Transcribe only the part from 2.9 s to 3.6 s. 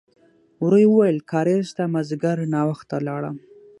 لاړم.